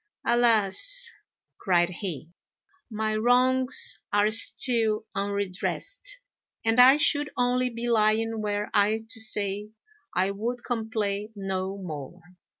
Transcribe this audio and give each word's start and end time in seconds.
"Alas!" 0.25 1.11
cried 1.59 1.91
he, 1.91 2.31
"my 2.89 3.15
wrongs 3.15 3.99
are 4.11 4.31
still 4.31 5.05
unredressed, 5.13 6.17
and 6.65 6.81
I 6.81 6.97
should 6.97 7.29
only 7.37 7.69
be 7.69 7.87
lying 7.87 8.41
were 8.41 8.69
I 8.73 9.05
to 9.07 9.19
say 9.19 9.69
I 10.15 10.31
would 10.31 10.63
complain 10.63 11.33
no 11.35 11.77
more." 11.77 12.19